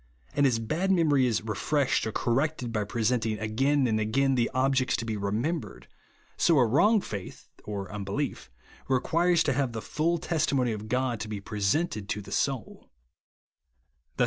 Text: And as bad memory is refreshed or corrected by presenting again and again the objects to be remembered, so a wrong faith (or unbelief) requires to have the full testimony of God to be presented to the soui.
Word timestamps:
And 0.33 0.47
as 0.47 0.57
bad 0.57 0.91
memory 0.91 1.27
is 1.27 1.43
refreshed 1.43 2.07
or 2.07 2.11
corrected 2.11 2.73
by 2.73 2.85
presenting 2.85 3.37
again 3.37 3.85
and 3.85 3.99
again 3.99 4.33
the 4.33 4.49
objects 4.51 4.95
to 4.95 5.05
be 5.05 5.15
remembered, 5.15 5.87
so 6.37 6.57
a 6.57 6.65
wrong 6.65 7.01
faith 7.01 7.47
(or 7.65 7.93
unbelief) 7.93 8.49
requires 8.87 9.43
to 9.43 9.53
have 9.53 9.73
the 9.73 9.79
full 9.83 10.17
testimony 10.17 10.71
of 10.71 10.87
God 10.87 11.19
to 11.19 11.27
be 11.27 11.39
presented 11.39 12.09
to 12.09 12.19
the 12.23 12.31
soui. 12.31 12.89